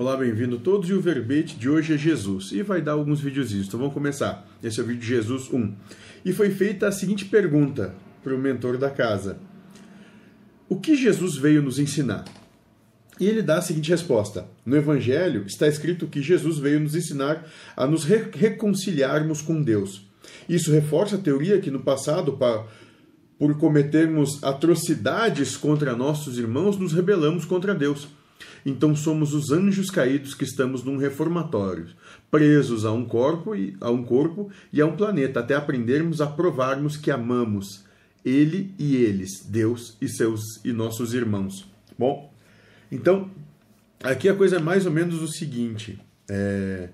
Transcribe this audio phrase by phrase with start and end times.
[0.00, 3.66] Olá, bem-vindo todos e o verbete de hoje é Jesus e vai dar alguns videozinhos.
[3.66, 4.46] Então vamos começar.
[4.62, 5.74] Esse é o vídeo de Jesus 1.
[6.24, 9.40] E foi feita a seguinte pergunta para o mentor da casa:
[10.68, 12.24] O que Jesus veio nos ensinar?
[13.18, 17.44] E ele dá a seguinte resposta: No Evangelho está escrito que Jesus veio nos ensinar
[17.76, 20.08] a nos re reconciliarmos com Deus.
[20.48, 22.38] Isso reforça a teoria que no passado,
[23.36, 28.06] por cometermos atrocidades contra nossos irmãos, nos rebelamos contra Deus.
[28.64, 31.88] Então somos os anjos caídos que estamos num reformatório,
[32.30, 36.26] presos a um corpo e a um corpo e a um planeta, até aprendermos a
[36.26, 37.84] provarmos que amamos
[38.24, 41.66] ele e eles, Deus e seus e nossos irmãos.
[41.98, 42.32] Bom,
[42.90, 43.30] então
[44.02, 46.90] aqui a coisa é mais ou menos o seguinte: é,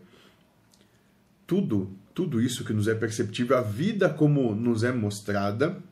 [1.47, 5.83] tudo, tudo isso que nos é perceptível, a vida como nos é mostrada,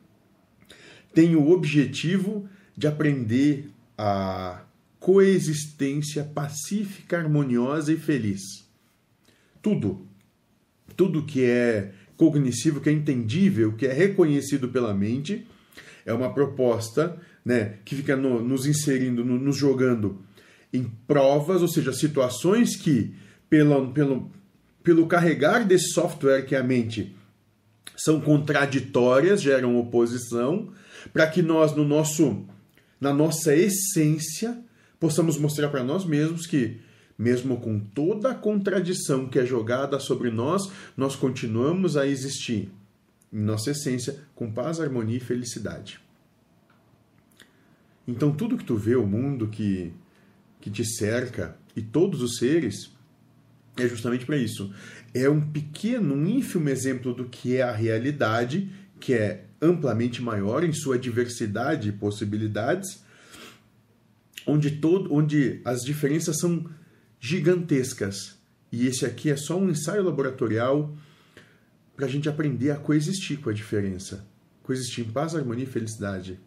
[1.13, 4.61] tem o objetivo de aprender a
[5.03, 8.39] coexistência pacífica, harmoniosa e feliz.
[9.61, 10.07] Tudo,
[10.95, 15.45] tudo que é cognoscível, que é entendível, que é reconhecido pela mente,
[16.05, 20.21] é uma proposta né, que fica no, nos inserindo, no, nos jogando
[20.71, 23.13] em provas, ou seja, situações que,
[23.49, 24.31] pelo, pelo,
[24.81, 27.13] pelo carregar desse software que é a mente,
[27.97, 30.71] são contraditórias, geram oposição,
[31.11, 32.45] para que nós, no nosso,
[33.01, 34.63] na nossa essência,
[35.03, 36.77] possamos mostrar para nós mesmos que,
[37.17, 42.71] mesmo com toda a contradição que é jogada sobre nós, nós continuamos a existir
[43.33, 45.99] em nossa essência com paz, harmonia e felicidade.
[48.07, 49.91] Então, tudo que tu vê, o mundo que,
[50.61, 52.89] que te cerca e todos os seres,
[53.75, 54.73] é justamente para isso.
[55.13, 60.63] É um pequeno, um ínfimo exemplo do que é a realidade, que é amplamente maior
[60.63, 63.03] em sua diversidade e possibilidades,
[64.45, 66.69] onde, todo, onde as diferenças são
[67.19, 68.37] gigantescas.
[68.71, 70.95] E esse aqui é só um ensaio laboratorial
[71.95, 74.25] para a gente aprender a coexistir com a diferença.
[74.63, 76.39] Coexistir em paz, harmonia e felicidade.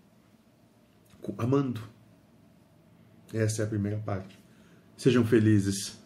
[1.38, 1.80] Amando.
[3.32, 4.38] Essa é a primeira parte.
[4.96, 5.98] Sejam felizes.